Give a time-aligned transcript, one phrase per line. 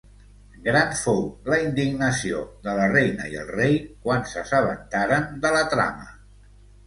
[0.67, 1.19] Gran fou
[1.53, 3.77] la indignació de la reina i el rei
[4.07, 6.09] quan s'assabentaren de la trama.